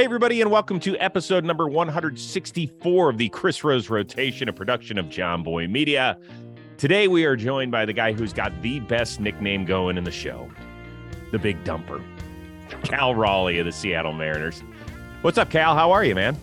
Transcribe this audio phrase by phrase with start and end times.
[0.00, 4.96] Hey, everybody, and welcome to episode number 164 of the Chris Rose Rotation, a production
[4.96, 6.18] of Jomboy Media.
[6.78, 10.10] Today, we are joined by the guy who's got the best nickname going in the
[10.10, 10.50] show,
[11.32, 12.02] the Big Dumper,
[12.82, 14.62] Cal Raleigh of the Seattle Mariners.
[15.20, 15.74] What's up, Cal?
[15.74, 16.34] How are you, man?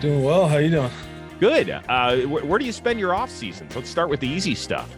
[0.00, 0.46] Doing well.
[0.46, 0.92] How you doing?
[1.40, 1.70] Good.
[1.70, 3.74] Uh, wh- where do you spend your off seasons?
[3.74, 4.96] Let's start with the easy stuff.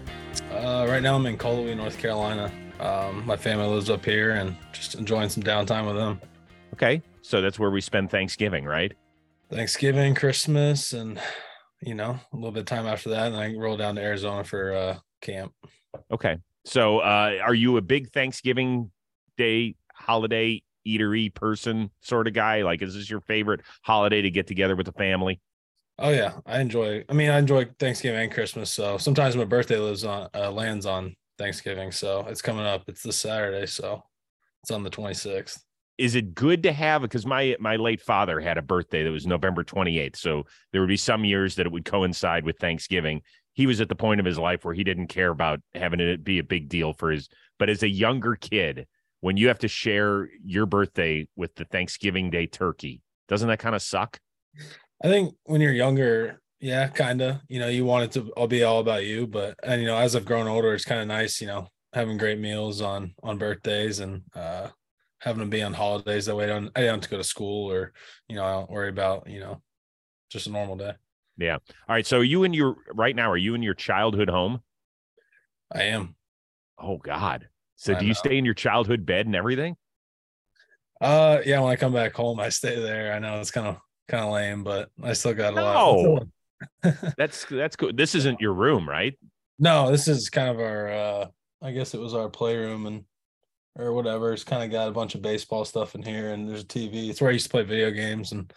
[0.52, 2.52] Uh, right now, I'm in Cullowhee, North Carolina.
[2.78, 6.20] Um, my family lives up here, and just enjoying some downtime with them.
[6.74, 8.93] Okay, so that's where we spend Thanksgiving, right?
[9.50, 11.21] Thanksgiving, Christmas, and
[11.82, 14.44] you know a little bit of time after that, and I roll down to Arizona
[14.44, 15.52] for uh, camp.
[16.11, 18.93] Okay, so uh, are you a big Thanksgiving
[19.36, 22.62] Day holiday eatery person, sort of guy?
[22.62, 25.40] Like, is this your favorite holiday to get together with the family?
[25.99, 27.04] Oh yeah, I enjoy.
[27.08, 28.71] I mean, I enjoy Thanksgiving and Christmas.
[28.71, 32.84] So sometimes my birthday lives on uh, lands on Thanksgiving, so it's coming up.
[32.86, 34.02] It's this Saturday, so
[34.62, 35.58] it's on the 26th.
[35.98, 39.27] Is it good to have because my my late father had a birthday that was
[39.27, 43.22] November 28th so there would be some years that it would coincide with Thanksgiving.
[43.55, 46.22] He was at the point of his life where he didn't care about having it
[46.22, 48.86] be a big deal for his but as a younger kid
[49.20, 53.75] when you have to share your birthday with the Thanksgiving day turkey doesn't that kind
[53.75, 54.19] of suck?
[55.03, 58.47] I think when you're younger, yeah, kind of, you know, you want it to all
[58.47, 61.08] be all about you, but and you know, as I've grown older, it's kind of
[61.08, 64.69] nice, you know, having great meals on on birthdays and uh
[65.27, 66.24] having them be on holidays.
[66.27, 67.92] That way, I don't I don't have to go to school or
[68.28, 69.60] you know, I don't worry about you know,
[70.30, 70.92] just a normal day.
[71.38, 71.56] yeah
[71.88, 74.60] all right so you in your right now are you in your childhood home
[75.70, 76.14] I am.
[76.78, 78.14] oh god so I do you know.
[78.14, 79.77] stay in your childhood bed and everything
[81.00, 81.60] Uh, yeah.
[81.60, 83.12] When I come back home, I stay there.
[83.12, 83.77] I know it's kind of
[84.08, 86.22] kind of lame, but I still got a lot.
[86.84, 89.14] Of that's that's good this isn't your room right
[89.58, 91.27] No, this is kind of our uh
[91.62, 93.04] I guess it was our playroom and
[93.77, 94.32] or whatever.
[94.32, 97.08] It's kind of got a bunch of baseball stuff in here and there's a TV.
[97.10, 98.52] It's where I used to play video games and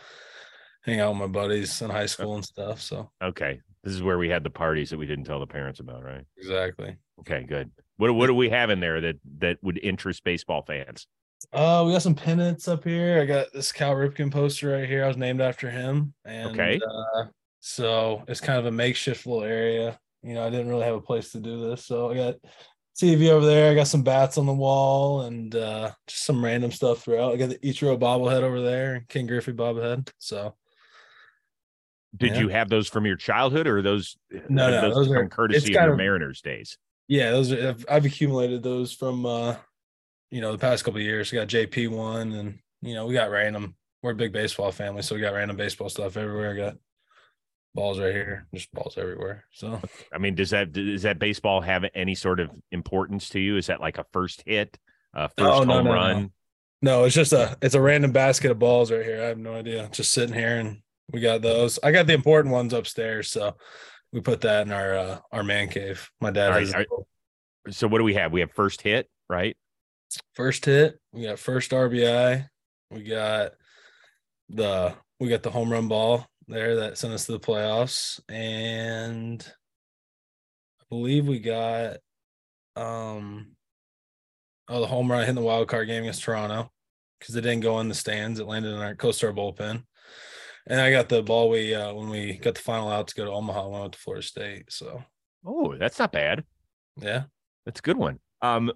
[0.84, 2.82] hang out with my buddies in high school and stuff.
[2.82, 3.60] So Okay.
[3.84, 6.26] This is where we had the parties that we didn't tell the parents about, right?
[6.38, 6.98] exactly.
[7.22, 7.72] Okay, good.
[7.98, 11.08] What what do we have in there that that would interest baseball fans?
[11.54, 13.22] Uh we got some pennants up here.
[13.22, 15.04] I got this Cal Ripken poster right here.
[15.04, 16.14] I was named after him.
[16.26, 16.80] And Okay.
[16.80, 17.26] uh
[17.62, 20.00] so it's kind of a makeshift little area.
[20.24, 21.86] You know, I didn't really have a place to do this.
[21.86, 22.36] So I got
[22.98, 23.72] TV over there.
[23.72, 27.34] I got some bats on the wall and uh just some random stuff throughout.
[27.34, 30.10] I got the Ichiro bobblehead over there, and Ken Griffey bobblehead.
[30.18, 30.56] So
[32.18, 32.40] Did Yeah.
[32.42, 34.18] you have those from your childhood or those
[34.50, 36.78] No, no, those, those from are- courtesy of your of- Mariners days?
[37.08, 39.56] yeah, those are I've, I've accumulated those from uh
[40.32, 41.32] you know the past couple of years.
[41.32, 43.76] We got JP one and you know we got random.
[44.02, 46.54] We're a big baseball family, so we got random baseball stuff everywhere.
[46.54, 46.76] I got
[47.76, 49.46] balls right here, just balls everywhere.
[49.52, 49.80] So
[50.14, 53.58] I mean, does that does that baseball have any sort of importance to you?
[53.58, 54.78] Is that like a first hit,
[55.14, 55.94] a first Oh, no, home no, no.
[55.94, 56.32] run?
[56.82, 59.22] no, it's just a it's a random basket of balls right here.
[59.22, 59.90] I have no idea.
[59.92, 60.82] Just sitting here and
[61.12, 61.80] we got those.
[61.84, 63.56] I got the important ones upstairs, so
[64.14, 66.10] we put that in our uh our man cave.
[66.22, 66.88] My dad has right,
[67.70, 68.32] So what do we have?
[68.32, 69.56] We have first hit, right?
[70.34, 72.48] first hit, we got first RBI,
[72.90, 73.52] we got
[74.50, 79.46] the we got the home run ball there that sent us to the playoffs, and
[80.82, 81.98] I believe we got
[82.76, 83.52] um
[84.68, 86.72] oh the home run hit in the wild card game against Toronto
[87.20, 89.84] because it didn't go in the stands, it landed in our coastal bullpen.
[90.68, 93.26] And I got the ball we uh when we got the final out to go
[93.26, 94.72] to Omaha when I went to Florida State.
[94.72, 95.04] So
[95.46, 96.44] Oh, that's not bad.
[96.98, 97.24] yeah.
[97.66, 98.20] That's a good one.
[98.42, 98.72] Um,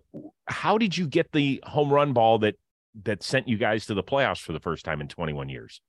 [0.48, 2.56] how did you get the home run ball that
[3.04, 5.82] that sent you guys to the playoffs for the first time in 21 years?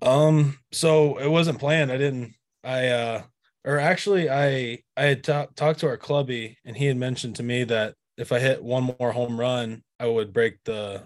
[0.00, 1.92] Um, so it wasn't planned.
[1.92, 3.22] I didn't, I, uh,
[3.64, 7.42] or actually, I, I had ta- talked to our clubby and he had mentioned to
[7.42, 11.04] me that if I hit one more home run, I would break the,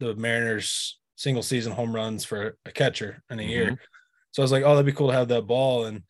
[0.00, 3.78] the Mariners single season home runs for a catcher in a year.
[4.32, 5.84] So I was like, oh, that'd be cool to have that ball.
[5.84, 6.02] And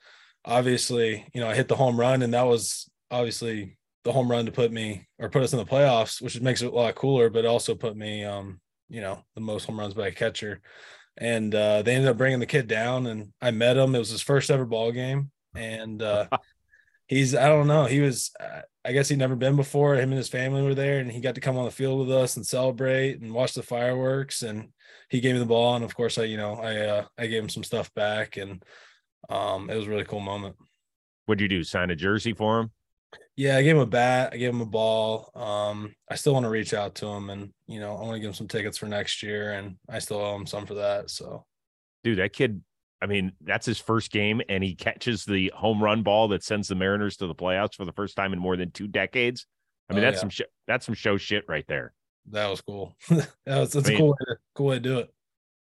[0.45, 4.47] obviously, you know, I hit the home run and that was obviously the home run
[4.47, 7.31] to put me or put us in the playoffs, which makes it a lot cooler,
[7.31, 10.61] but also put me, um, you know, the most home runs by a catcher
[11.19, 14.11] and uh, they ended up bringing the kid down and i met him it was
[14.11, 16.27] his first ever ball game and uh,
[17.07, 18.31] he's i don't know he was
[18.85, 21.35] i guess he'd never been before him and his family were there and he got
[21.35, 24.69] to come on the field with us and celebrate and watch the fireworks and
[25.11, 27.43] he gave me the ball and of course i you know i uh, i gave
[27.43, 28.63] him some stuff back and
[29.29, 30.57] um it was a really cool moment
[31.27, 31.63] What'd you do?
[31.63, 32.71] Sign a jersey for him?
[33.37, 36.45] Yeah i gave him a bat i gave him a ball um i still want
[36.45, 38.77] to reach out to him and you know i want to give him some tickets
[38.79, 41.45] for next year and i still owe him some for that so
[42.05, 42.61] Dude, that kid,
[43.01, 46.67] I mean, that's his first game and he catches the home run ball that sends
[46.67, 49.47] the Mariners to the playoffs for the first time in more than two decades.
[49.89, 50.21] I mean, Oh, that's yeah.
[50.21, 51.95] some sh- that's some show shit right there.
[52.33, 52.97] that was cool.
[53.09, 55.15] that was that's I a mean- cool way to, cool way to do it.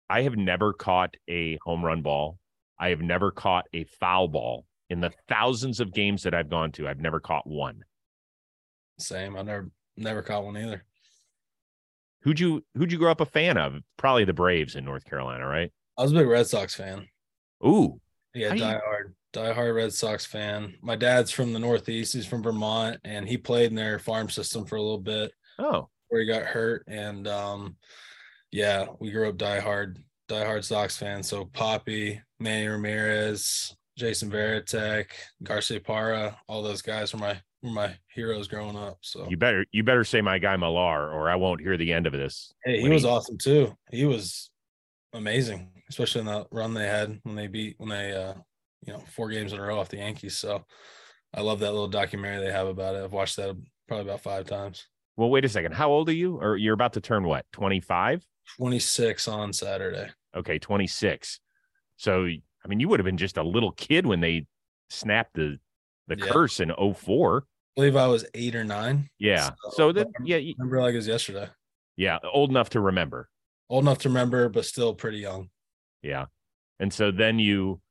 [0.10, 2.40] I have never caught a home run ball.
[2.80, 6.72] I have never caught a foul ball in the thousands of games that I've gone
[6.74, 6.88] to.
[6.88, 7.84] I've never caught one.
[9.00, 9.36] Same.
[9.38, 10.84] I never never caught one either.
[12.22, 13.76] Who'd you who'd you grow up a fan of?
[13.98, 15.72] Probably the Braves in North Carolina, right?
[15.98, 17.08] I was a big Red Sox fan.
[17.66, 18.00] Ooh.
[18.34, 20.76] Yeah, do you- diehard, diehard Red Sox fan.
[20.82, 22.14] My dad's from the Northeast.
[22.14, 25.90] He's from Vermont, and he played in their farm system for a little bit Oh.
[26.08, 26.84] where he got hurt.
[26.88, 27.76] And um,
[28.52, 29.98] yeah, we grew up diehard,
[30.30, 31.28] diehard Sox fans.
[31.30, 35.08] So Papi, Manny Ramirez, Jason Varitek,
[35.44, 38.98] Garcia Parra, all those guys were my were my heroes growing up.
[39.02, 42.08] So You better you better say my guy Millar, or I won't hear the end
[42.08, 42.52] of this.
[42.66, 43.76] Hey, he was he- awesome too.
[43.92, 44.50] He was
[45.14, 48.34] amazing, especially in that run they had when they beat when they uh
[48.86, 50.36] you know four games in a row off the Yankees.
[50.38, 50.66] So
[51.34, 53.04] I love that little documentary they have about it.
[53.04, 53.56] I've watched that
[53.88, 54.88] probably about five times.
[55.16, 55.74] Well, wait a second.
[55.74, 56.38] How old are you?
[56.38, 57.46] Or you're about to turn what?
[57.54, 58.26] 25?
[58.58, 60.10] 26 on Saturday.
[60.36, 61.40] Okay, 26.
[61.98, 62.28] So
[62.64, 64.46] I mean, you would have been just a little kid when they
[64.90, 65.58] snapped the
[66.08, 66.28] the Yeah.
[66.32, 67.46] curse in 04.
[67.46, 69.10] I believe I was eight or nine.
[69.20, 69.52] Yeah.
[69.64, 71.50] So, So that yeah, y- remember like it was yesterday.
[71.96, 73.30] yeah, old enough to remember.
[73.70, 75.50] Old enough to remember, but still pretty young.
[76.02, 76.26] Yeah.
[76.80, 77.82] And so then you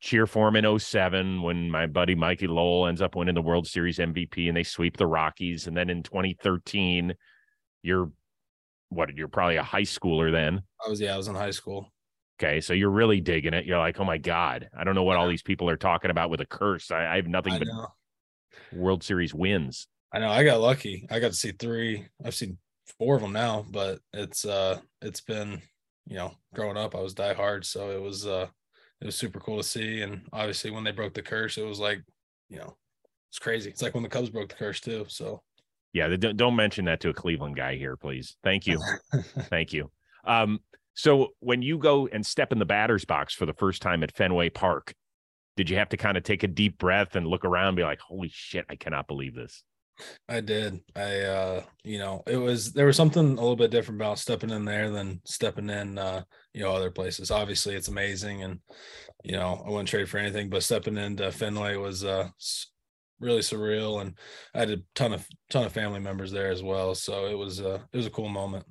[0.00, 3.66] cheer for him in 07 when my buddy Mikey Lowell ends up winning the World
[3.66, 5.66] Series MVP and they sweep the Rockies.
[5.66, 7.14] And then in 2013,
[7.82, 8.12] you're
[8.90, 10.62] what you're probably a high schooler then.
[10.86, 11.90] I was yeah, I was in high school.
[12.40, 12.60] Okay.
[12.60, 13.64] So you're really digging it.
[13.64, 16.30] You're like, oh my God, I don't know what all these people are talking about
[16.30, 16.90] with a curse.
[16.90, 17.86] I, I have nothing I but know.
[18.72, 19.86] World Series wins.
[20.12, 20.30] I know.
[20.30, 21.06] I got lucky.
[21.10, 22.06] I got to see three.
[22.24, 22.58] I've seen
[22.98, 25.60] four of them now, but it's uh it's been
[26.06, 28.46] you know growing up I was die hard, so it was uh
[29.00, 30.02] it was super cool to see.
[30.02, 32.02] And obviously when they broke the curse, it was like
[32.48, 32.76] you know
[33.30, 33.70] it's crazy.
[33.70, 35.06] It's like when the Cubs broke the curse too.
[35.08, 35.42] So
[35.92, 36.08] Yeah.
[36.08, 38.36] Don't, don't mention that to a Cleveland guy here, please.
[38.44, 38.80] Thank you.
[39.50, 39.90] Thank you.
[40.24, 40.60] Um,
[40.94, 44.12] so when you go and step in the batter's box for the first time at
[44.12, 44.94] Fenway Park,
[45.56, 47.82] did you have to kind of take a deep breath and look around and be
[47.82, 49.62] like, holy shit, I cannot believe this?
[50.28, 50.80] I did.
[50.96, 54.50] I uh you know, it was there was something a little bit different about stepping
[54.50, 57.30] in there than stepping in uh, you know, other places.
[57.30, 58.58] Obviously it's amazing and
[59.22, 62.28] you know, I wouldn't trade for anything, but stepping into Fenway was uh
[63.20, 64.18] really surreal and
[64.52, 66.96] I had a ton of ton of family members there as well.
[66.96, 68.66] So it was uh it was a cool moment.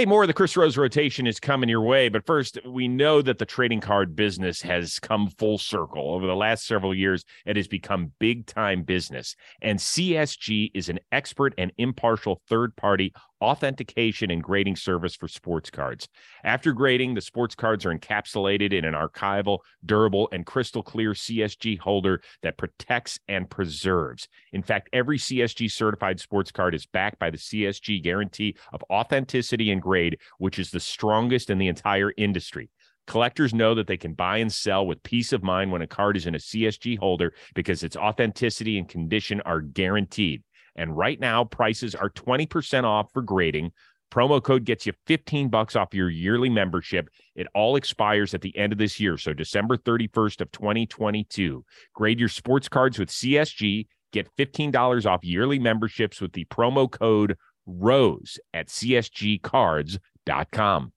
[0.00, 2.08] Hey, more of the Chris Rose rotation is coming your way.
[2.08, 6.14] But first, we know that the trading card business has come full circle.
[6.14, 9.36] Over the last several years, it has become big time business.
[9.60, 15.70] And CSG is an expert and impartial third party authentication and grading service for sports
[15.70, 16.08] cards.
[16.44, 21.78] After grading, the sports cards are encapsulated in an archival, durable, and crystal clear CSG
[21.78, 24.28] holder that protects and preserves.
[24.52, 29.70] In fact, every CSG certified sports card is backed by the CSG guarantee of authenticity
[29.70, 32.70] and grade, which is the strongest in the entire industry.
[33.06, 36.16] Collectors know that they can buy and sell with peace of mind when a card
[36.16, 40.44] is in a CSG holder because its authenticity and condition are guaranteed.
[40.80, 43.72] And right now, prices are 20% off for grading.
[44.10, 47.10] Promo code gets you 15 bucks off your yearly membership.
[47.36, 51.66] It all expires at the end of this year, so December 31st of 2022.
[51.94, 53.88] Grade your sports cards with CSG.
[54.10, 57.36] Get $15 off yearly memberships with the promo code
[57.66, 60.92] ROSE at csgcards.com.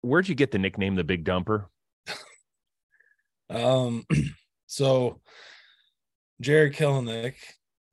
[0.00, 1.66] Where'd you get the nickname the Big Dumper?
[3.48, 4.04] Um
[4.66, 5.20] so
[6.40, 7.34] Jarred Kelenic,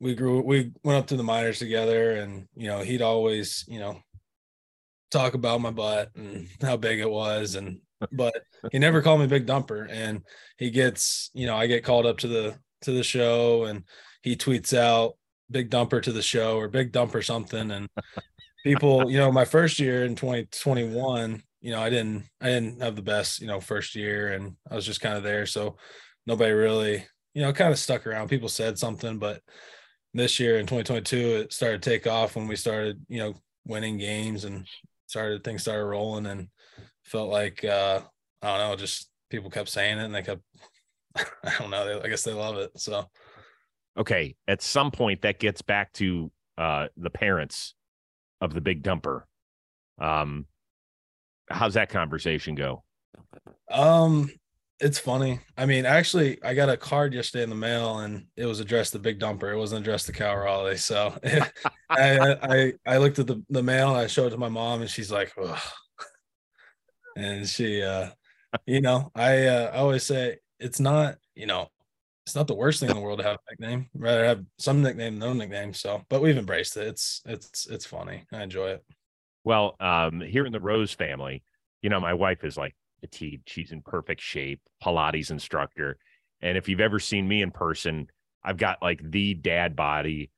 [0.04, 3.80] we grew we went up to the minors together and you know he'd always, you
[3.80, 3.98] know,
[5.12, 7.80] talk about my butt and how big it was and
[8.12, 8.34] but
[8.74, 9.88] he never called me big dumper.
[9.90, 10.24] And
[10.58, 13.86] he gets you know i get called up to the to the show and
[14.22, 15.14] he tweets out
[15.50, 17.72] big dumper to the show or big dumper something.
[17.72, 17.88] And
[18.66, 22.96] people you know my first year in 2021 you know i didn't i didn't have
[22.96, 25.46] the best you know first year and i was just kind of there.
[25.46, 25.78] So
[26.28, 28.28] nobody really you know kind of stuck around.
[28.28, 29.42] People said something but
[30.14, 33.34] this year in 2022 it started to take off when we started you know
[33.66, 34.68] winning games and
[35.08, 36.48] started things started rolling and
[37.04, 38.00] felt like uh
[38.44, 40.42] I don't know, just people kept saying it and they kept
[41.16, 42.72] I don't know, they, I guess they love it.
[42.80, 43.06] So
[43.98, 47.76] Okay, at some point that gets back to uh, the parents
[48.42, 49.24] of the Big Dumper.
[50.00, 50.48] Um,
[51.48, 52.84] how's that conversation go?
[53.70, 54.30] um
[54.80, 55.40] it's funny.
[55.58, 58.94] I mean, actually I got a card yesterday in the mail and it was addressed
[58.94, 59.54] to Big Dumper.
[59.54, 60.78] It wasn't addressed to Cal Raleigh.
[60.78, 61.18] So
[61.90, 64.82] I, I I looked at the, the mail and I showed it to my mom
[64.82, 65.60] and she's like, Ugh.
[67.16, 68.10] and she uh
[68.66, 71.70] you know, I uh I always say it's not, you know,
[72.26, 73.90] it's not the worst thing in the world to have a nickname.
[73.94, 75.74] Rather have some nickname, no nickname.
[75.74, 76.88] So, but we've embraced it.
[76.88, 78.24] It's it's it's funny.
[78.32, 78.84] I enjoy it.
[79.44, 81.44] Well, um, here in the Rose family,
[81.82, 82.76] you know, my wife is like
[83.12, 85.98] She's in perfect shape, Pilates instructor.
[86.42, 88.08] And if you've ever seen me in person,
[88.44, 90.32] I've got like the dad body.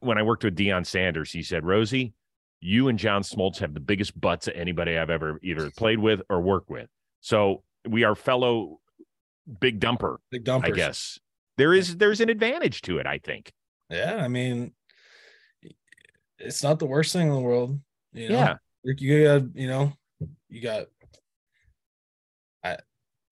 [0.00, 2.14] When I worked with Deion Sanders, he said, Rosie,
[2.60, 6.22] you and John Smoltz have the biggest butts of anybody I've ever either played with
[6.28, 6.88] or worked with.
[7.20, 8.80] So we are fellow
[9.60, 10.66] big dumper, Big dumper.
[10.66, 11.18] I guess.
[11.56, 13.52] There is there's an advantage to it, I think.
[13.88, 14.72] Yeah, I mean,
[16.38, 17.78] it's not the worst thing in the world.
[18.12, 18.34] You know?
[18.34, 18.56] Yeah.
[18.84, 19.92] You got, you know,
[20.48, 20.86] you got.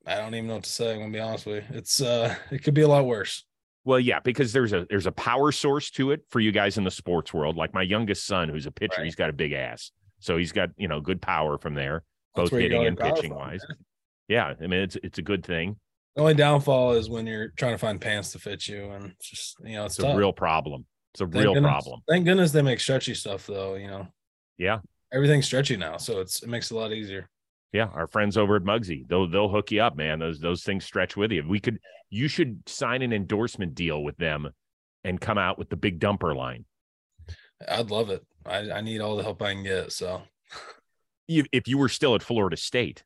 [0.07, 0.93] I, don't even know what to say.
[0.93, 1.77] I'm gonna be honest with you.
[1.79, 3.45] It's uh, it could be a lot worse.
[3.85, 6.85] Well, yeah, because there's a there's a power source to it for you guys in
[6.85, 7.57] the sports world.
[7.57, 9.05] Like my youngest son, who's a pitcher, Right.
[9.05, 12.03] he's got a big ass, so he's got you know good power from there,
[12.35, 13.63] That's both hitting and pitching from, wise.
[13.69, 13.79] man.
[14.29, 15.77] Yeah, I mean it's it's a good thing.
[16.17, 19.29] The only downfall is when you're trying to find pants to fit you, and it's
[19.29, 20.87] just you know it's, It's a real problem.
[21.13, 22.01] It's a Thank real goodness- problem.
[22.09, 23.75] Thank goodness they make stretchy stuff though.
[23.75, 24.09] You know,
[24.57, 24.79] Yeah,
[25.13, 27.29] everything's stretchy now, so it's it makes it a lot easier.
[27.75, 27.89] Yeah.
[27.93, 30.21] Our friends over at Mugsy, they'll they'll hook you up, man.
[30.21, 31.45] Those those things stretch with you.
[31.47, 34.49] We could you should sign an endorsement deal with them
[35.03, 36.67] and come out with the big dumper line.
[37.69, 38.25] I'd love it.
[38.47, 39.91] I, I need all the help I can get.
[39.91, 40.23] So
[41.27, 43.03] You, if you were still at Florida State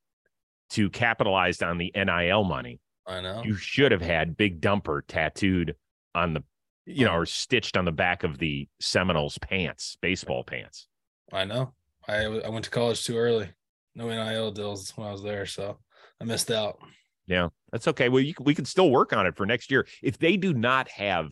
[0.71, 3.43] to capitalize on the NIL money, I know.
[3.43, 5.77] you should have had big dumper tattooed
[6.15, 6.45] on the
[6.85, 10.89] you know or stitched on the back of the seminoles pants baseball pants
[11.33, 11.73] I know.
[12.07, 13.51] I, I went to college too early.
[13.99, 15.79] No NIL deals when I was there, so
[16.21, 16.79] I missed out.
[17.27, 20.17] yeah that's okay well you, we can still work on it for next year if
[20.19, 21.27] they do not have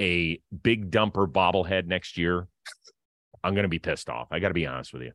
[0.00, 2.46] a big dumper bobblehead next year
[3.42, 5.12] i'm going to be pissed off i got to be honest with you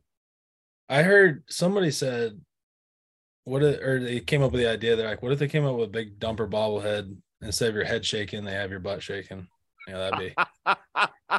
[0.90, 2.40] I heard somebody said,
[3.44, 4.96] "What?" If, or they came up with the idea.
[4.96, 7.84] They're like, "What if they came up with a big dumper bobblehead instead of your
[7.84, 9.48] head shaking, they have your butt shaking?"
[9.86, 10.34] Yeah, that'd be.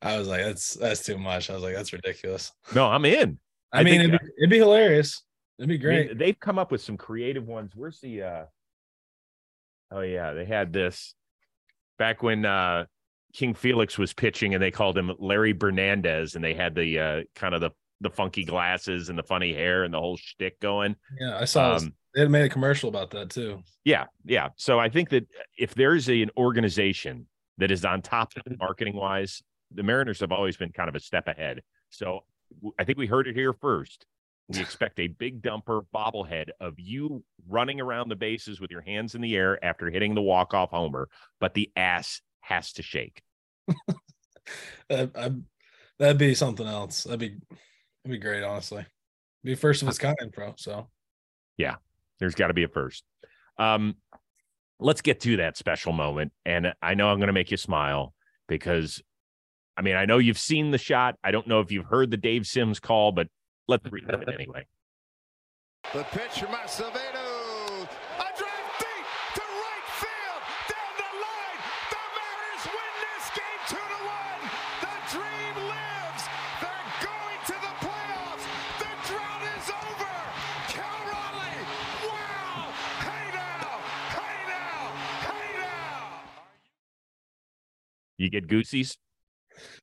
[0.00, 3.38] I was like, "That's that's too much." I was like, "That's ridiculous." no i'm in
[3.72, 5.22] I, I mean, it'd, be, it'd be hilarious.
[5.58, 6.18] It'd be I mean, great.
[6.18, 8.44] they've come up with some creative ones where's the uh
[9.90, 11.14] oh yeah they had this
[11.98, 12.84] back when uh
[13.34, 17.22] king felix was pitching and they called him larry bernandez and they had the uh
[17.34, 17.70] kind of the
[18.00, 21.74] the funky glasses and the funny hair and the whole shtick going yeah, I saw.
[21.76, 23.62] um, They had made a commercial about that too.
[23.84, 24.50] Yeah, yeah.
[24.56, 25.26] So I think that
[25.58, 27.26] if there's a, an organization
[27.58, 29.42] that is on top of marketing wise,
[29.74, 31.62] the Mariners have always been kind of a step ahead.
[31.90, 32.20] So
[32.78, 34.06] I think we heard it here first.
[34.48, 39.14] We expect a big dumper bobblehead of you running around the bases with your hands
[39.14, 41.08] in the air after hitting the walk off homer,
[41.40, 43.22] but the ass has to shake.
[44.88, 45.30] That, I,
[45.98, 47.04] that'd be something else.
[47.04, 48.86] That'd be that'd be great, honestly.
[49.44, 50.54] Be first of its kind, bro.
[50.56, 50.88] So
[51.58, 51.74] yeah,
[52.18, 53.04] There's got to be a first.
[53.58, 53.96] Um,
[54.80, 56.32] let's get to that special moment.
[56.46, 58.14] And I know I'm going to make you smile
[58.46, 59.02] because,
[59.78, 61.14] I mean, I know you've seen the shot.
[61.22, 63.28] I don't know if you've heard the Dave Sims call, but
[63.68, 64.66] let's read it anyway.
[65.94, 67.86] The pitch from Acevedo.
[67.86, 69.06] A drive deep
[69.38, 70.42] to right field.
[70.66, 71.62] Down the line.
[71.94, 74.50] The Mariners win this game 2 to 1.
[74.82, 76.26] The dream lives.
[76.58, 78.44] They're going to the playoffs.
[78.82, 80.18] The drought is over.
[80.74, 81.62] Cal Raleigh.
[82.02, 82.74] Wow.
[82.98, 83.78] Hey now.
[84.10, 84.90] Hey now.
[85.22, 86.18] Hey now.
[88.18, 88.98] You get goosies.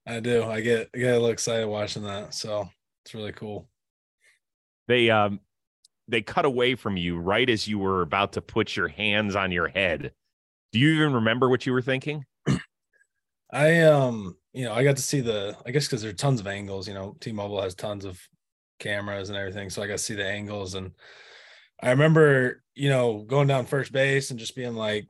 [0.05, 0.43] I do.
[0.43, 2.33] I get I get a little excited watching that.
[2.33, 2.69] So
[3.03, 3.67] it's really cool.
[4.87, 5.39] They um
[6.07, 9.51] they cut away from you right as you were about to put your hands on
[9.51, 10.11] your head.
[10.71, 12.25] Do you even remember what you were thinking?
[13.51, 16.47] I um, you know, I got to see the I guess because there's tons of
[16.47, 18.19] angles, you know, T-Mobile has tons of
[18.79, 19.69] cameras and everything.
[19.69, 20.75] So I got to see the angles.
[20.75, 20.91] And
[21.81, 25.07] I remember, you know, going down first base and just being like,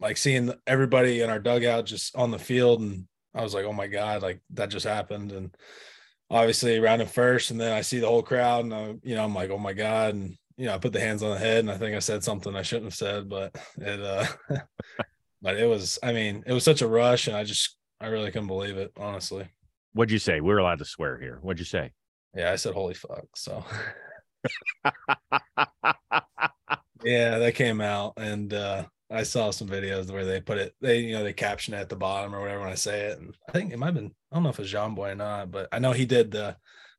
[0.00, 2.80] like seeing everybody in our dugout just on the field.
[2.80, 5.32] And I was like, oh my God, like that just happened.
[5.32, 5.56] And
[6.30, 9.34] obviously rounded first, and then I see the whole crowd, and I, you know, I'm
[9.34, 10.14] like, oh my God.
[10.14, 12.24] And you know, I put the hands on the head, and I think I said
[12.24, 14.26] something I shouldn't have said, but it uh
[15.42, 18.30] but it was, I mean, it was such a rush, and I just I really
[18.30, 19.48] couldn't believe it, honestly.
[19.92, 20.40] What'd you say?
[20.40, 21.38] We're allowed to swear here.
[21.42, 21.92] What'd you say?
[22.34, 23.26] Yeah, I said holy fuck.
[23.36, 23.64] So
[27.04, 31.00] yeah, that came out and uh I saw some videos where they put it, they
[31.00, 33.18] you know, they caption it at the bottom or whatever when I say it.
[33.18, 35.50] And I think it might have been, I don't know if it's Jomboy or not,
[35.50, 36.56] but I know he did the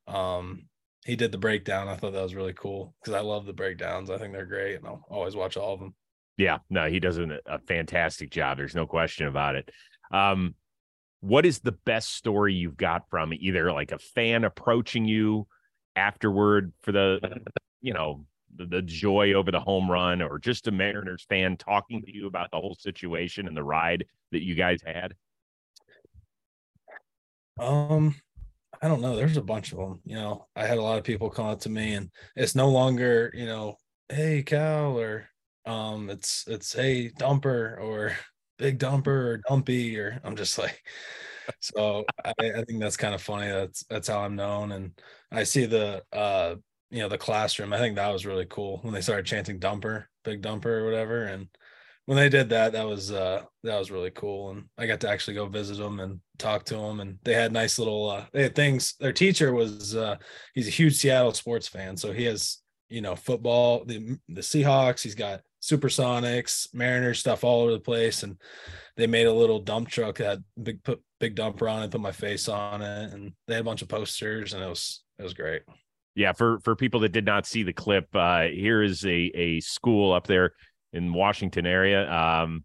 [0.08, 0.66] um
[1.06, 1.88] he did the breakdown.
[1.88, 4.10] I thought that was really cool because I love the breakdowns.
[4.10, 5.96] I think they're great and I'll always watch all of them.
[6.38, 8.58] Yeah, no, he does a, a fantastic job.
[8.58, 9.70] There's no question about it.
[10.12, 10.56] Um,
[11.20, 15.48] what is the best story you've got from either like a fan approaching you
[15.96, 17.40] afterward for the,
[17.82, 18.26] you know,
[18.58, 22.52] the, joy over the home run, or just a Mariners fan talking to you about
[22.52, 25.16] the whole situation and the ride that you guys had?
[27.60, 28.16] Um,
[28.82, 29.16] I don't know.
[29.16, 30.02] There's a bunch of them.
[30.06, 32.70] You know, I had a lot of people come up to me, and it's no
[32.70, 33.78] longer, you know,
[34.10, 35.30] hey Cal, or
[35.66, 38.18] um, it's it's hey Dumper, or
[38.58, 40.82] big Dumper, or Dumpy, or I'm just like,
[41.60, 43.48] so I, I think that's kind of funny.
[43.48, 44.92] That's that's how I'm known, and
[45.32, 46.56] I see the uh,
[46.94, 47.74] you know, the classroom.
[47.74, 51.24] I think that was really cool when they started chanting Dumper, big Dumper, or whatever,
[51.24, 51.48] and
[52.06, 54.52] when they did that, that was uh that was really cool.
[54.52, 57.00] And I got to actually go visit them and talk to them.
[57.00, 58.96] And they had nice little uh they had things.
[59.00, 60.18] Their teacher was uh
[60.54, 61.96] he's a huge Seattle sports fan.
[61.96, 67.62] So he has, you know, football, the the Seahawks, he's got supersonics, Mariners stuff all
[67.62, 68.24] over the place.
[68.24, 68.38] And
[68.98, 72.12] they made a little dump truck that big put big dumper on it, put my
[72.12, 75.34] face on it, and they had a bunch of posters and it was it was
[75.34, 75.62] great.
[76.16, 79.60] Yeah, for for people that did not see the clip, uh, here is a a
[79.62, 80.54] school up there
[80.92, 82.64] in Washington area, um,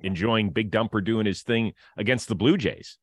[0.00, 2.98] enjoying Big Dumper doing his thing against the Blue Jays.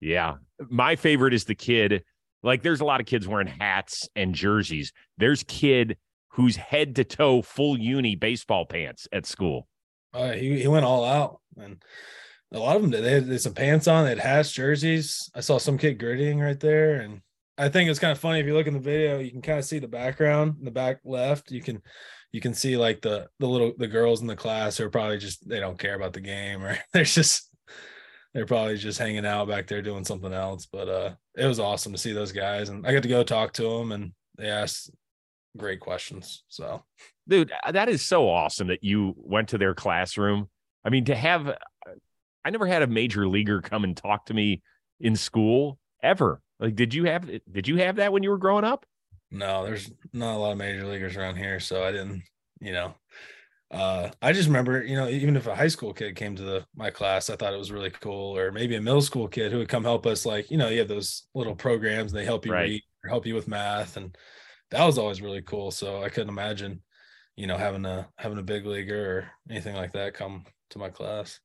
[0.00, 0.36] Yeah.
[0.70, 2.04] My favorite is the kid.
[2.42, 4.92] Like, there's a lot of kids wearing hats and jerseys.
[5.18, 5.96] There's kid
[6.38, 9.66] who's head to toe full uni baseball pants at school.
[10.14, 11.82] Uh, he, he went all out, and
[12.52, 13.02] a lot of them did.
[13.02, 14.04] They had, some pants on.
[14.04, 15.28] They had hats, jerseys.
[15.34, 17.22] I saw some kid grittying right there, and
[17.58, 19.58] I think it's kind of funny if you look in the video, you can kind
[19.58, 21.50] of see the background in the back left.
[21.50, 21.82] You can
[22.30, 25.18] you can see like the the little the girls in the class who are probably
[25.18, 27.50] just they don't care about the game or they're just
[28.32, 30.66] they're probably just hanging out back there doing something else.
[30.66, 33.54] But uh it was awesome to see those guys, and I got to go talk
[33.54, 34.92] to them, and they asked
[35.58, 36.44] great questions.
[36.48, 36.82] So.
[37.28, 40.48] Dude uh, that is so awesome that you went to their classroom.
[40.84, 41.54] I mean to have uh,
[42.44, 44.62] i never had a major leaguer come and talk to me
[45.00, 46.40] in school ever.
[46.58, 48.86] Like did you have did you have that when you were growing up?
[49.30, 52.22] No there's not a lot of major leaguers around here so i didn't
[52.60, 52.94] you know.
[53.70, 56.66] Uh i just remember you know even if a high school kid came to the
[56.74, 58.38] my class i thought it was really cool.
[58.38, 60.78] Or maybe a middle school kid who would come help us like you know you
[60.78, 62.70] have those little programs and they help you right.
[62.70, 64.16] read or help you with math and
[64.70, 66.82] that was always really cool so i couldn't imagine
[67.38, 70.88] you know, having a having a big leaguer or anything like that come to my
[70.88, 71.38] class.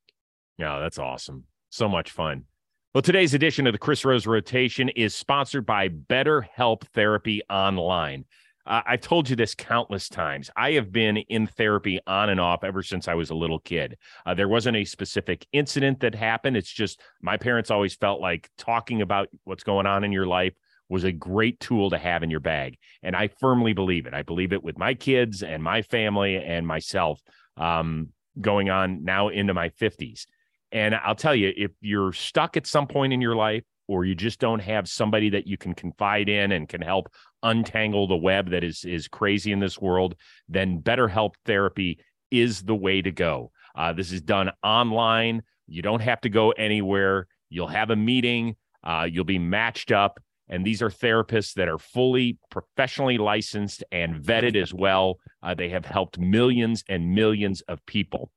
[0.58, 1.44] Yeah, that's awesome.
[1.70, 2.46] So much fun.
[2.92, 8.24] Well, today's edition of the Chris Rose Rotation is sponsored by Better Help Therapy Online.
[8.66, 10.50] Uh, I've told you this countless times.
[10.56, 13.96] I have been in therapy on and off ever since I was a little kid.
[14.26, 16.56] Uh, there wasn't a specific incident that happened.
[16.56, 20.54] It's just my parents always felt like talking about what's going on in your life
[20.88, 22.76] was a great tool to have in your bag.
[23.02, 24.14] And I firmly believe it.
[24.14, 27.20] I believe it with my kids and my family and myself
[27.56, 28.08] um,
[28.40, 30.26] going on now into my 50s.
[30.72, 34.14] And I'll tell you, if you're stuck at some point in your life, or you
[34.14, 38.50] just don't have somebody that you can confide in and can help untangle the web
[38.50, 40.14] that is is crazy in this world,
[40.48, 41.98] then BetterHelp therapy
[42.30, 43.50] is the way to go.
[43.74, 45.42] Uh, this is done online.
[45.66, 47.26] You don't have to go anywhere.
[47.50, 48.56] You'll have a meeting.
[48.82, 50.20] Uh, you'll be matched up.
[50.48, 55.18] And these are therapists that are fully professionally licensed and vetted as well.
[55.42, 58.30] Uh, they have helped millions and millions of people.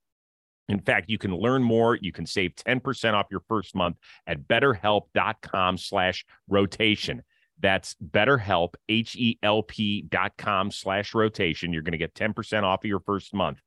[0.70, 1.96] In fact, you can learn more.
[1.96, 7.24] You can save 10% off your first month at betterhelp.com slash rotation.
[7.60, 11.74] That's betterhelp, H-E-L-P dot com slash rotation.
[11.74, 13.60] You're going to get 10% off of your first month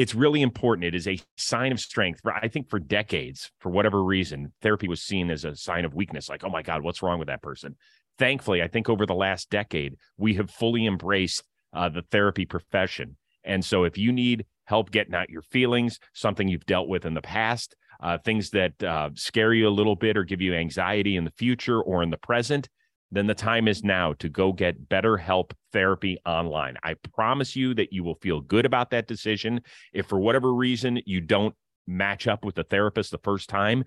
[0.00, 0.86] it's really important.
[0.86, 2.22] It is a sign of strength.
[2.24, 6.30] I think for decades, for whatever reason, therapy was seen as a sign of weakness.
[6.30, 7.76] Like, oh my God, what's wrong with that person?
[8.18, 13.18] Thankfully, I think over the last decade, we have fully embraced uh, the therapy profession.
[13.44, 17.12] And so, if you need help getting out your feelings, something you've dealt with in
[17.12, 21.16] the past, uh, things that uh, scare you a little bit or give you anxiety
[21.16, 22.70] in the future or in the present,
[23.12, 26.76] then the time is now to go get BetterHelp therapy online.
[26.84, 29.62] I promise you that you will feel good about that decision.
[29.92, 31.54] If for whatever reason you don't
[31.86, 33.84] match up with the therapist the first time,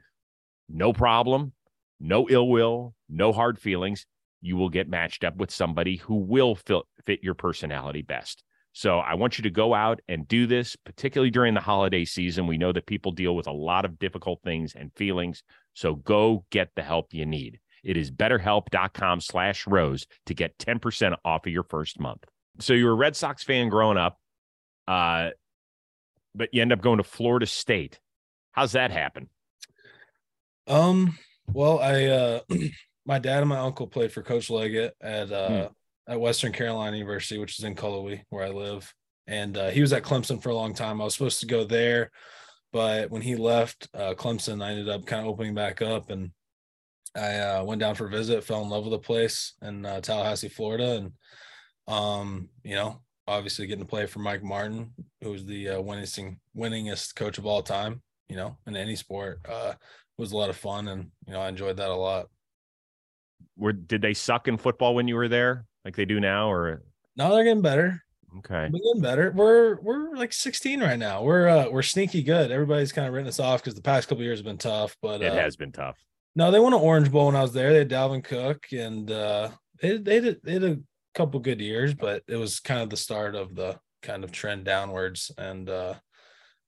[0.68, 1.54] no problem,
[2.00, 4.06] no ill will, no hard feelings.
[4.42, 8.44] You will get matched up with somebody who will fit your personality best.
[8.74, 12.48] So I want you to go out and do this, particularly during the holiday season.
[12.48, 15.44] We know that people deal with a lot of difficult things and feelings.
[15.74, 17.60] So go get the help you need.
[17.84, 22.24] It is betterhelp.com slash rose to get 10% off of your first month.
[22.60, 24.20] So you were a Red Sox fan growing up,
[24.88, 25.32] uh,
[26.36, 28.00] but you end up going to Florida State.
[28.52, 29.30] How's that happen?
[30.68, 31.18] Um,
[31.52, 32.40] well, I uh
[33.06, 36.12] my dad and my uncle played for Coach Leggett at uh hmm.
[36.12, 38.94] at Western Carolina University, which is in Cullowhee, where I live.
[39.26, 41.00] And uh, he was at Clemson for a long time.
[41.00, 42.12] I was supposed to go there,
[42.74, 46.32] but when he left uh, Clemson, I ended up kind of opening back up and
[47.16, 50.02] I uh, went down for a visit, fell in love with the place in uh,
[50.02, 51.12] Tallahassee, Florida, and
[51.88, 57.16] um, you know, obviously getting to play for Mike Martin, who's the uh, winningest winningest
[57.16, 58.02] coach of all time.
[58.30, 59.74] You know, in any sport, uh,
[60.18, 62.28] was a lot of fun, and you know, I enjoyed that a lot.
[63.58, 66.82] Were did they suck in football when you were there, like they do now, or
[67.16, 67.36] no?
[67.36, 68.02] they're getting better.
[68.40, 68.70] okay?
[68.72, 69.32] We're getting better.
[69.36, 71.24] We're we're like 16 right now.
[71.24, 72.52] We're uh we're sneaky good.
[72.52, 74.96] Everybody's kind of written us off because the past couple years have been tough.
[75.02, 75.98] But It uh, has been tough.
[76.36, 77.72] No, they won an Orange Bowl when I was there.
[77.72, 79.50] They had Dalvin Cook and uh
[79.82, 80.80] they they did they had a
[81.14, 84.66] couple good years, but it was kind of the start of the kind of trend
[84.66, 85.32] downwards.
[85.38, 85.96] And uh,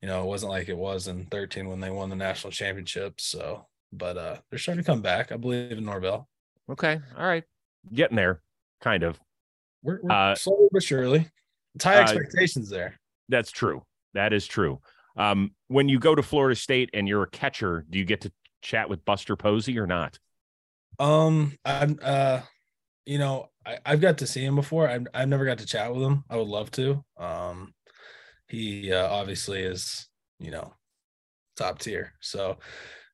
[0.02, 3.20] you know, it wasn't like it was in 13 when they won the national championship.
[3.20, 5.32] So but uh they're starting to come back.
[5.32, 6.28] I believe in Norvell.
[6.70, 7.44] Okay, all right,
[7.94, 8.42] getting there,
[8.82, 9.20] kind of.
[9.84, 11.30] We're, we're Uh, slowly but surely.
[11.76, 13.00] It's high uh, expectations there.
[13.30, 13.84] That's true.
[14.14, 14.80] That is true.
[15.18, 18.32] Um, when you go to Florida State and you're a catcher, do you get to
[18.66, 20.20] chat with Buster Posey or not?
[21.00, 22.42] Um, I'm uh,
[23.06, 24.90] you know, I, I've got to see him before.
[24.90, 26.24] I've I've never got to chat with him.
[26.30, 27.04] I would love to.
[27.18, 27.74] Um,
[28.48, 30.08] he uh, obviously is,
[30.40, 30.74] you know,
[31.56, 32.14] top tier.
[32.20, 32.58] So,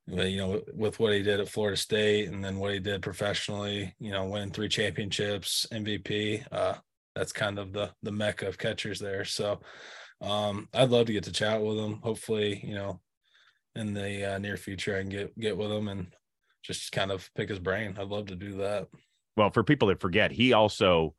[0.07, 3.95] you know, with what he did at Florida State and then what he did professionally,
[3.99, 6.45] you know, winning three championships, MVP.
[6.51, 6.75] Uh,
[7.15, 9.25] that's kind of the the mecca of catchers there.
[9.25, 9.59] So,
[10.21, 11.99] um, I'd love to get to chat with him.
[12.03, 13.01] Hopefully, you know,
[13.75, 16.07] in the uh, near future, I can get get with him and
[16.63, 17.95] just kind of pick his brain.
[17.99, 18.87] I'd love to do that.
[19.37, 21.15] Well, for people that forget, he also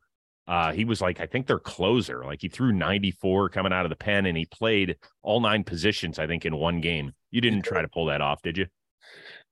[0.49, 2.25] uh he was like I think their closer.
[2.25, 6.19] Like he threw 94 coming out of the pen and he played all nine positions
[6.19, 7.13] I think in one game.
[7.31, 8.67] You didn't try to pull that off, did you?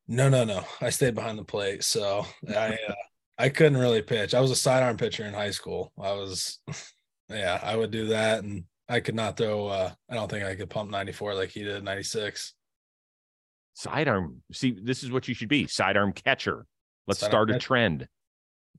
[0.08, 0.64] No, no, no.
[0.80, 2.94] I stayed behind the plate, so I uh,
[3.38, 4.34] I couldn't really pitch.
[4.34, 5.92] I was a sidearm pitcher in high school.
[5.98, 6.58] I was,
[7.30, 9.68] yeah, I would do that, and I could not throw.
[9.68, 12.54] uh I don't think I could pump 94 like he did 96.
[13.74, 14.42] Sidearm.
[14.52, 15.66] See, this is what you should be.
[15.66, 16.66] Sidearm catcher.
[17.06, 18.08] Let's Sidearm start a trend.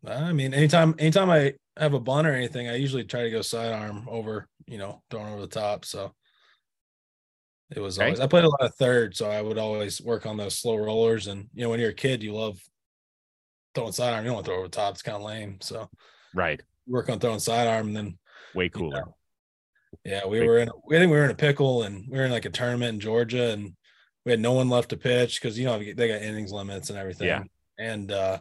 [0.06, 3.42] I mean, anytime, anytime I have a bunt or anything, I usually try to go
[3.42, 5.86] sidearm over, you know, throwing over the top.
[5.86, 6.14] So
[7.76, 8.20] it was always.
[8.20, 11.28] I played a lot of third, so I would always work on those slow rollers.
[11.28, 12.60] And you know, when you're a kid, you love
[13.76, 14.24] throwing sidearm.
[14.24, 15.58] You don't want to throw over the top; it's kind of lame.
[15.62, 15.90] So
[16.34, 16.62] Right.
[16.88, 18.18] work on throwing sidearm, and then
[18.56, 19.04] Way cooler.
[20.04, 20.70] yeah, we Big- were in.
[20.70, 23.00] I think we were in a pickle, and we were in like a tournament in
[23.00, 23.76] Georgia, and
[24.26, 27.00] we had no one left to pitch because you know they got innings limits and
[27.00, 27.28] everything.
[27.28, 27.44] Yeah.
[27.80, 28.40] And uh,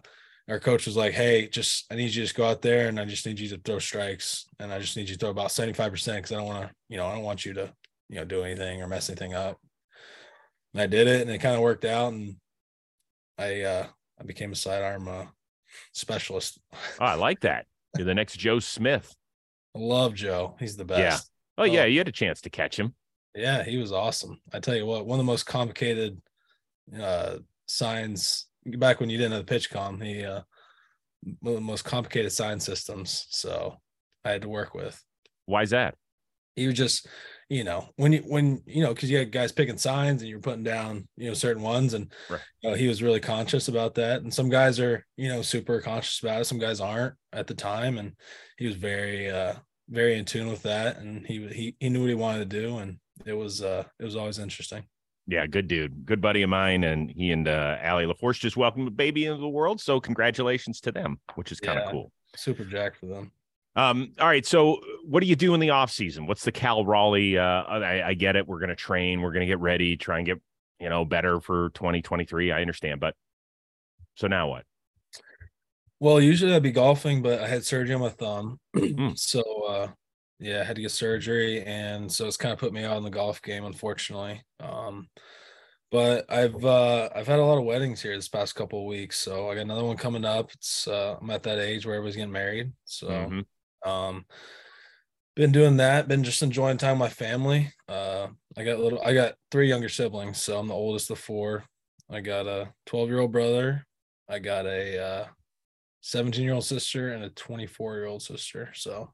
[0.48, 2.98] our coach was like, "Hey, just I need you to just go out there, and
[3.00, 5.52] I just need you to throw strikes, and I just need you to throw about
[5.52, 7.72] seventy five percent because I don't want to, you know, I don't want you to,
[8.08, 9.58] you know, do anything or mess anything up."
[10.74, 12.36] And I did it, and it kind of worked out, and
[13.38, 13.86] I uh,
[14.20, 15.26] I became a sidearm uh,
[15.92, 16.60] specialist.
[17.00, 17.66] Oh, I like that.
[17.96, 19.14] You're the next Joe Smith.
[19.76, 20.56] I love Joe.
[20.58, 21.00] He's the best.
[21.00, 21.62] Yeah.
[21.62, 22.94] Oh, yeah, you had a chance to catch him.
[23.34, 24.40] Yeah, he was awesome.
[24.52, 26.20] I tell you what, one of the most complicated
[26.98, 30.42] uh signs back when you didn't have the PitchCom, he uh
[31.40, 33.26] one of the most complicated sign systems.
[33.30, 33.76] So
[34.24, 35.02] I had to work with.
[35.46, 35.94] Why is that?
[36.56, 37.06] He was just,
[37.48, 40.40] you know, when you when you know, because you had guys picking signs and you're
[40.40, 42.40] putting down, you know, certain ones, and Right.
[42.60, 44.22] you know, he was really conscious about that.
[44.22, 46.44] And some guys are, you know, super conscious about it.
[46.46, 48.12] Some guys aren't at the time, and
[48.58, 49.54] he was very uh
[49.88, 52.78] very in tune with that, and he he he knew what he wanted to do,
[52.78, 54.84] and it was uh it was always interesting.
[55.26, 56.04] Yeah, good dude.
[56.06, 56.82] Good buddy of mine.
[56.82, 59.80] And he and uh, Allie LaForce just welcomed a baby into the world.
[59.80, 61.90] So congratulations to them, which is kind of Yeah.
[61.92, 62.12] cool.
[62.34, 63.30] Super jack for them.
[63.76, 64.44] Um, all right.
[64.44, 66.26] So what do you do in the off season?
[66.26, 67.38] What's the Cal Raleigh?
[67.38, 68.48] Uh, I, I get it.
[68.48, 69.20] We're going to train.
[69.20, 70.38] We're going to get ready, try and get,
[70.80, 72.50] you know, better for 2023.
[72.50, 72.98] I understand.
[72.98, 73.14] But
[74.16, 74.64] so now what?
[76.00, 78.58] Well, usually I'd be golfing, but I had surgery on my thumb.
[78.74, 79.16] Mm.
[79.18, 79.88] so uh
[80.40, 83.04] yeah, I had to get surgery and so it's kind of put me out in
[83.04, 84.42] the golf game, unfortunately.
[84.60, 85.08] Um
[85.90, 89.18] but I've uh I've had a lot of weddings here this past couple of weeks.
[89.18, 90.52] So I got another one coming up.
[90.52, 92.72] It's uh I'm at that age where everybody's getting married.
[92.84, 93.44] So Mhm.
[93.84, 94.26] um
[95.36, 97.72] been doing that, been just enjoying time with my family.
[97.88, 101.64] Uh I got little I got three younger siblings, so I'm the oldest of four.
[102.10, 103.86] I got a 12 year old brother.
[104.28, 105.28] I got a uh
[106.02, 108.72] 17 year old sister and a 24 year old sister.
[108.74, 109.12] So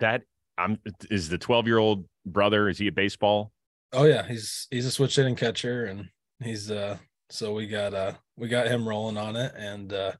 [0.00, 0.22] That
[0.58, 0.78] I'm
[1.10, 2.68] is the 12 year old brother.
[2.68, 3.52] Is he a baseball?
[3.92, 6.08] oh yeah, he's he's a switch hitting catcher and
[6.42, 6.98] he's uh
[7.30, 10.12] so we got uh we got him rolling on it and uh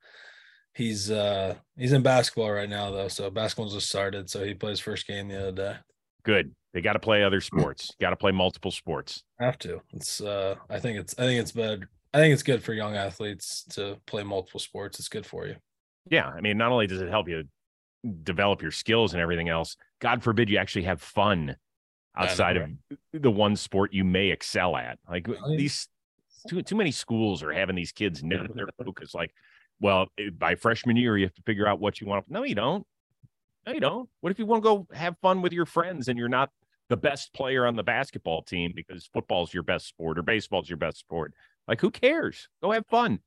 [0.74, 3.08] he's uh he's in basketball right now though.
[3.08, 4.30] So basketball's just started.
[4.30, 5.76] So he plays first game the other day.
[6.24, 6.54] Good.
[6.72, 7.90] They got to play other sports.
[8.00, 9.22] Got to play multiple sports.
[9.38, 9.80] Have to.
[9.92, 11.86] It's uh I think it's I think it's bad.
[12.14, 14.98] I think it's good for young athletes to play multiple sports.
[14.98, 15.56] It's good for you.
[16.10, 16.28] Yeah.
[16.28, 17.44] I mean, not only does it help you
[18.06, 21.56] develop your skills and everything else, God forbid you actually have fun
[22.14, 22.70] I know, outside of
[23.12, 24.98] the one sport you may excel at.
[25.08, 25.88] Like these
[26.48, 29.14] too too many schools are having these kids narrow their focus.
[29.14, 29.32] Like,
[29.80, 32.24] well, eh, by freshman year, you have to figure out what you want.
[32.28, 32.86] No, you don't.
[33.66, 34.08] No, you don't.
[34.20, 36.50] What if you want to go have fun with your friends and you're not
[36.88, 40.78] the best player on the basketball team because football's your best sport or baseball's your
[40.78, 41.34] best sport?
[41.66, 42.48] Like, who cares?
[42.62, 43.18] Go have fun.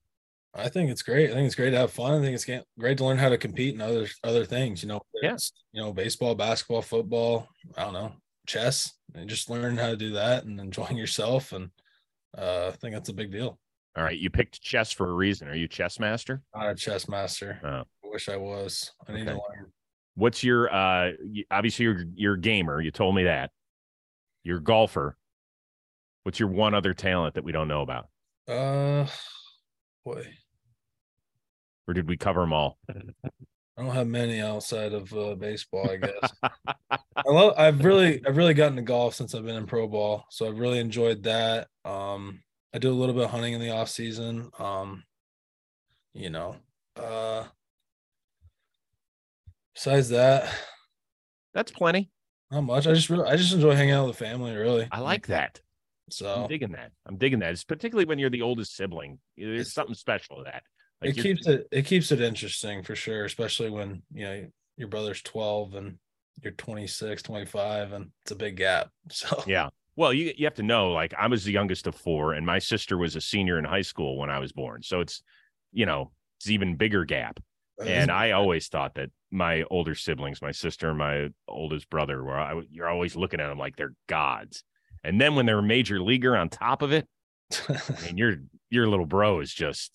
[0.53, 1.29] I think it's great.
[1.29, 2.13] I think it's great to have fun.
[2.13, 4.81] I think it's great to learn how to compete in other other things.
[4.81, 5.37] You know, yeah.
[5.73, 7.47] you know, baseball, basketball, football.
[7.77, 8.13] I don't know,
[8.47, 11.51] chess, and just learn how to do that and enjoying yourself.
[11.51, 11.69] And
[12.37, 13.59] uh, I think that's a big deal.
[13.95, 15.47] All right, you picked chess for a reason.
[15.47, 16.41] Are you chess master?
[16.55, 17.59] Not a chess master.
[17.63, 17.67] Oh.
[17.69, 18.91] I wish I was.
[19.07, 19.31] I need okay.
[19.31, 19.71] to learn.
[20.15, 21.11] What's your uh?
[21.51, 22.81] Obviously, you're you're a gamer.
[22.81, 23.51] You told me that.
[24.43, 25.15] You're a golfer.
[26.23, 28.07] What's your one other talent that we don't know about?
[28.47, 29.05] Uh,
[30.13, 30.27] boy.
[31.87, 32.77] Or did we cover them all?
[32.89, 36.33] I don't have many outside of uh, baseball, I guess.
[36.91, 37.53] I love.
[37.57, 40.59] I've really, I've really gotten to golf since I've been in pro ball, so I've
[40.59, 41.67] really enjoyed that.
[41.85, 42.41] Um,
[42.73, 44.49] I do a little bit of hunting in the off season.
[44.59, 45.03] Um,
[46.13, 46.57] you know,
[46.95, 47.45] uh,
[49.73, 50.53] besides that,
[51.53, 52.11] that's plenty.
[52.51, 52.85] Not much.
[52.85, 54.53] I just really, I just enjoy hanging out with the family.
[54.53, 55.61] Really, I like that.
[56.11, 56.91] So I'm digging that.
[57.05, 57.51] I'm digging that.
[57.51, 59.19] It's particularly when you're the oldest sibling.
[59.37, 60.63] There's something special to that.
[61.01, 64.87] Like it keeps it it keeps it interesting for sure, especially when you know your
[64.87, 65.97] brother's 12 and
[66.41, 68.89] you're 26, 25, and it's a big gap.
[69.11, 69.69] So yeah.
[69.95, 72.59] Well, you you have to know, like I was the youngest of four, and my
[72.59, 74.81] sister was a senior in high school when I was born.
[74.83, 75.21] So it's
[75.71, 77.39] you know, it's even bigger gap.
[77.85, 82.37] And I always thought that my older siblings, my sister and my oldest brother, were
[82.37, 84.63] I, you're always looking at them like they're gods.
[85.03, 87.07] And then when they're a major leaguer on top of it,
[87.67, 88.35] I mean, your
[88.69, 89.91] your little bro is just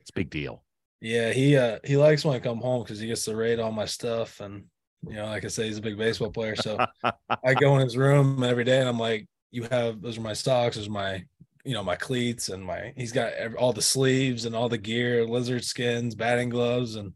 [0.00, 0.64] it's a big deal.
[1.00, 3.72] Yeah, he uh he likes when I come home because he gets to rate all
[3.72, 4.64] my stuff and
[5.06, 6.56] you know, like I say, he's a big baseball player.
[6.56, 6.78] So
[7.44, 10.34] I go in his room every day and I'm like, you have those are my
[10.34, 11.24] socks, those are my
[11.64, 15.26] you know my cleats and my he's got all the sleeves and all the gear,
[15.26, 17.14] lizard skins, batting gloves, and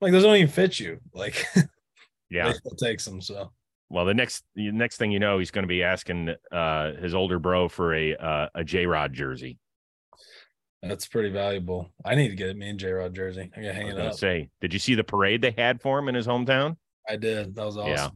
[0.00, 0.98] like those don't even fit you.
[1.14, 1.46] Like,
[2.30, 3.20] yeah, it takes them.
[3.20, 3.52] So
[3.92, 7.14] well, the next the next thing you know, he's going to be asking uh, his
[7.14, 9.58] older bro for a uh, a J Rod jersey.
[10.82, 11.92] That's pretty valuable.
[12.02, 13.50] I need to get me and J Rod jersey.
[13.54, 14.14] I got hang it up.
[14.14, 16.76] Say, did you see the parade they had for him in his hometown?
[17.06, 17.54] I did.
[17.54, 17.90] That was awesome.
[17.90, 18.08] Yeah.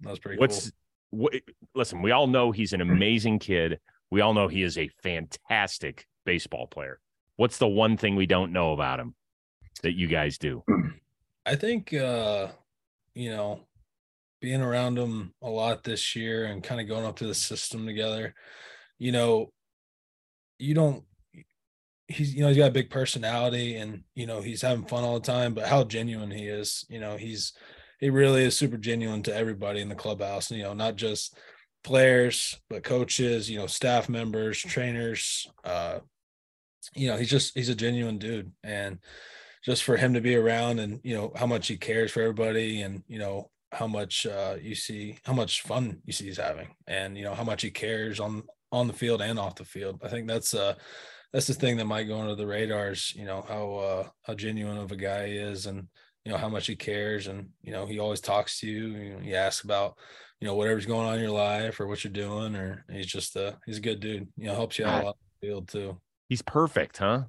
[0.00, 0.64] That was pretty What's,
[1.12, 1.20] cool.
[1.20, 1.34] What,
[1.76, 3.78] listen, we all know he's an amazing kid.
[4.10, 6.98] We all know he is a fantastic baseball player.
[7.36, 9.14] What's the one thing we don't know about him
[9.82, 10.64] that you guys do?
[11.46, 12.48] I think uh,
[13.14, 13.60] you know,
[14.40, 17.86] being around him a lot this year and kind of going up to the system
[17.86, 18.34] together,
[18.98, 19.50] you know,
[20.58, 21.04] you don't
[22.08, 25.14] he's you know he's got a big personality and you know he's having fun all
[25.14, 27.52] the time but how genuine he is you know he's
[28.00, 31.38] he really is super genuine to everybody in the clubhouse you know not just
[31.84, 36.00] players but coaches you know staff members trainers uh
[36.94, 38.52] you know he's just he's a genuine dude.
[38.62, 38.98] And
[39.64, 42.82] just for him to be around and you know how much he cares for everybody
[42.82, 46.68] and you know how much uh you see how much fun you see he's having
[46.86, 50.00] and you know how much he cares on on the field and off the field
[50.04, 50.74] i think that's uh
[51.32, 53.12] that's the thing that might go under the radars.
[53.14, 55.86] You know how uh, how genuine of a guy he is, and
[56.24, 58.88] you know how much he cares, and you know he always talks to you.
[58.88, 59.96] you know, he asks about
[60.40, 63.36] you know whatever's going on in your life or what you're doing, or he's just
[63.36, 64.28] a he's a good dude.
[64.36, 66.00] You know, helps you out a lot the field too.
[66.28, 67.24] He's perfect, huh?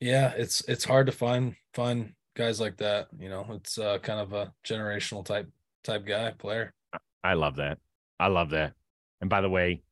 [0.00, 3.08] Yeah, it's it's hard to find find guys like that.
[3.18, 5.48] You know, it's uh, kind of a generational type
[5.84, 6.72] type guy player.
[7.24, 7.78] I love that.
[8.18, 8.72] I love that.
[9.20, 9.82] And by the way,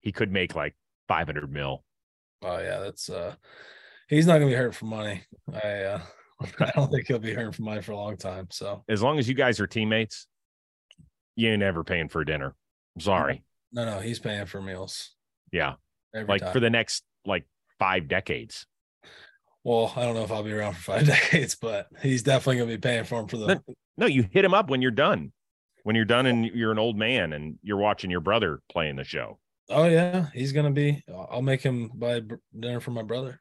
[0.00, 0.76] he could make like
[1.08, 1.84] 500 mil
[2.42, 3.34] Oh yeah, that's uh
[4.08, 5.22] he's not gonna be hurt for money.
[5.52, 6.00] I uh
[6.60, 8.48] I don't think he'll be hurt for money for a long time.
[8.50, 10.26] So as long as you guys are teammates,
[11.34, 12.54] you ain't ever paying for dinner.
[12.94, 13.42] I'm sorry.
[13.72, 15.14] No, no, he's paying for meals.
[15.52, 15.74] Yeah.
[16.14, 16.52] like time.
[16.52, 17.46] for the next like
[17.78, 18.66] five decades.
[19.66, 22.70] Well, I don't know if I'll be around for five decades, but he's definitely gonna
[22.70, 25.32] be paying for him for the no, no, you hit him up when you're done.
[25.82, 29.02] When you're done and you're an old man and you're watching your brother playing the
[29.02, 29.40] show.
[29.68, 31.02] Oh yeah, he's gonna be.
[31.12, 32.22] I'll make him buy
[32.56, 33.40] dinner for my brother.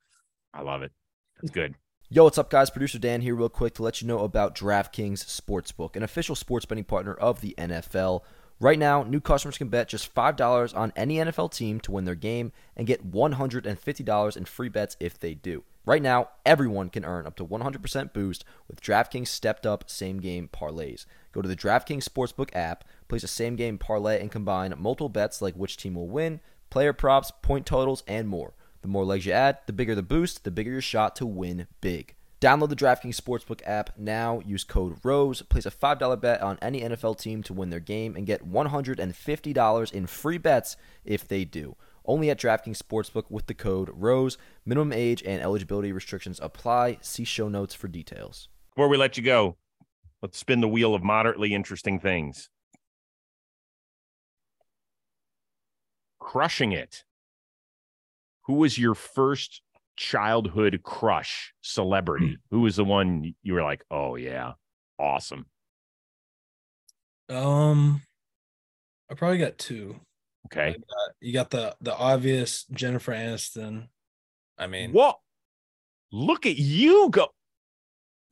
[0.51, 0.91] I love it.
[1.39, 1.75] That's good.
[2.09, 2.71] Yo, what's up, guys?
[2.71, 6.65] Producer Dan here, real quick to let you know about DraftKings Sportsbook, an official sports
[6.65, 8.21] betting partner of the NFL.
[8.59, 12.15] Right now, new customers can bet just $5 on any NFL team to win their
[12.15, 15.63] game and get $150 in free bets if they do.
[15.85, 20.49] Right now, everyone can earn up to 100% boost with DraftKings stepped up same game
[20.51, 21.05] parlays.
[21.31, 25.43] Go to the DraftKings Sportsbook app, place a same game parlay, and combine multiple bets
[25.43, 26.39] like which team will win,
[26.71, 28.53] player props, point totals, and more.
[28.81, 31.67] The more legs you add, the bigger the boost, the bigger your shot to win
[31.81, 32.15] big.
[32.41, 34.41] Download the DraftKings Sportsbook app now.
[34.45, 35.41] Use code ROSE.
[35.43, 39.93] Place a $5 bet on any NFL team to win their game and get $150
[39.93, 41.75] in free bets if they do.
[42.07, 44.37] Only at DraftKings Sportsbook with the code ROSE.
[44.65, 46.97] Minimum age and eligibility restrictions apply.
[47.01, 48.49] See show notes for details.
[48.75, 49.57] Before we let you go,
[50.21, 52.49] let's spin the wheel of moderately interesting things.
[56.19, 57.03] Crushing it.
[58.45, 59.61] Who was your first
[59.95, 62.37] childhood crush celebrity?
[62.51, 64.53] Who was the one you were like, oh yeah,
[64.99, 65.45] awesome?
[67.29, 68.01] Um,
[69.09, 69.99] I probably got two.
[70.45, 70.75] Okay.
[71.21, 73.89] You got the the obvious Jennifer Aniston.
[74.57, 75.19] I mean, What?
[76.11, 77.27] Look at you go.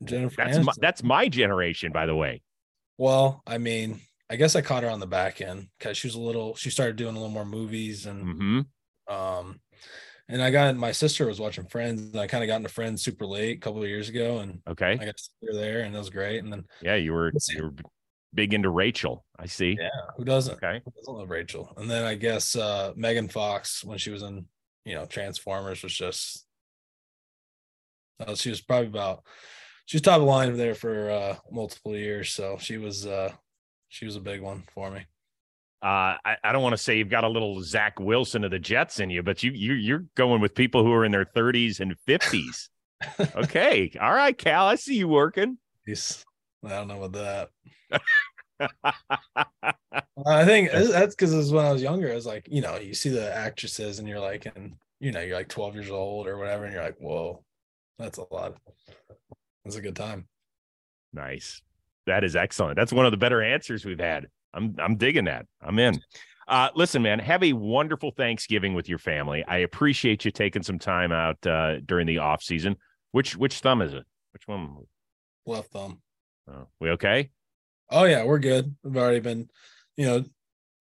[0.02, 0.64] Jennifer That's Aniston.
[0.66, 2.42] my, that's my generation, by the way.
[2.98, 4.00] well, I mean,
[4.30, 6.54] I guess I caught her on the back end because she was a little.
[6.54, 8.60] She started doing a little more movies and hmm
[9.08, 9.60] um,
[10.28, 13.02] and I got my sister was watching Friends and I kind of got into Friends
[13.02, 14.98] super late a couple of years ago and Okay.
[15.00, 16.38] I got to see her there and that was great.
[16.44, 17.72] And then Yeah, you were you were
[18.34, 19.24] big into Rachel.
[19.38, 19.76] I see.
[19.78, 20.54] yeah, who doesn't?
[20.54, 20.80] Okay.
[20.84, 21.72] Who doesn't love Rachel?
[21.76, 24.46] And then I guess uh Megan Fox when she was in
[24.84, 26.46] you know Transformers was just.
[28.20, 29.24] Uh, she was probably about
[29.86, 33.28] she was top of the line there for uh multiple years so she was uh
[33.88, 35.00] she was a big one for me
[35.82, 38.58] Uh, I, I don't want to say you've got a little Zach Wilson of the
[38.60, 41.80] Jets in you, but you you you're going with people who are in their 30s
[41.80, 42.68] and 50s.
[43.36, 43.90] okay.
[44.00, 44.66] All right, Cal.
[44.66, 45.58] I see you working.
[45.84, 46.24] He's,
[46.66, 47.48] i don't know about
[47.90, 48.02] that
[50.26, 53.10] i think that's because when i was younger i was like you know you see
[53.10, 56.64] the actresses and you're like and you know you're like 12 years old or whatever
[56.64, 57.42] and you're like whoa
[57.98, 58.54] that's a lot
[59.64, 60.26] that's a good time
[61.14, 61.62] Nice.
[62.06, 62.76] That is excellent.
[62.76, 64.26] That's one of the better answers we've had.
[64.52, 65.46] I'm I'm digging that.
[65.62, 66.00] I'm in.
[66.46, 69.42] Uh, listen, man, have a wonderful Thanksgiving with your family.
[69.48, 72.76] I appreciate you taking some time out uh, during the off season.
[73.12, 74.04] Which which thumb is it?
[74.32, 74.76] Which one?
[75.46, 76.00] left thumb
[76.48, 77.30] Oh, we okay?
[77.90, 79.48] oh yeah we're good we've already been
[79.96, 80.24] you know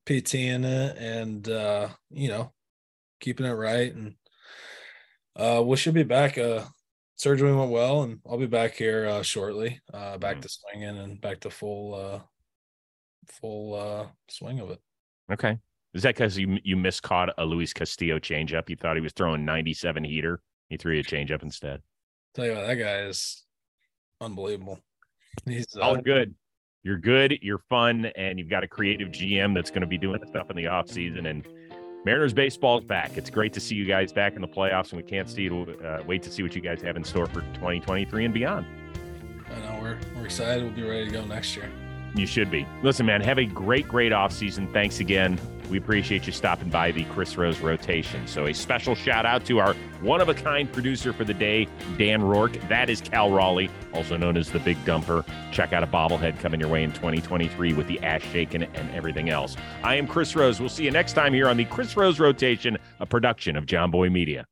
[0.05, 2.53] pting it and uh you know
[3.19, 4.15] keeping it right and
[5.35, 6.63] uh we should be back uh
[7.15, 10.41] surgery went well and i'll be back here uh shortly uh back Mhm.
[10.43, 12.19] to swinging and back to full uh
[13.27, 14.79] full uh swing of it
[15.31, 15.57] Okay.
[15.93, 18.67] Is that because you you miscaught a Luis Castillo changeup?
[18.69, 20.41] You thought he was throwing 97 heater.
[20.69, 21.81] He threw you a changeup instead.
[22.33, 23.43] tell you what that guy is
[24.19, 24.79] unbelievable
[25.45, 26.33] he's All good.
[26.83, 27.39] You're good.
[27.41, 30.57] You're fun, and you've got a creative GM that's going to be doing stuff in
[30.57, 31.27] the off season.
[31.27, 31.47] And
[32.05, 33.17] Mariners baseball is back.
[33.17, 36.03] It's great to see you guys back in the playoffs, and we can't see uh,
[36.05, 38.65] wait to see what you guys have in store for 2023 and beyond.
[39.49, 41.71] i know we're we're excited we'll be ready to go next year
[42.15, 42.67] You should be.
[42.83, 44.71] Listen, man, have a great, great offseason.
[44.71, 45.39] Thanks again.
[45.69, 48.27] We appreciate you stopping by the Chris Rose rotation.
[48.27, 51.67] So, a special shout out to our one of a kind producer for the day,
[51.97, 52.59] Dan Rourke.
[52.67, 55.25] That is Cal Raleigh, also known as the Big Dumper.
[55.51, 59.29] Check out a bobblehead coming your way in 2023 with the ass shaking and everything
[59.29, 59.55] else.
[59.83, 60.59] I am Chris Rose.
[60.59, 64.11] We'll see you next time here on the Chris Rose rotation, a production of Jomboy
[64.11, 64.45] Media.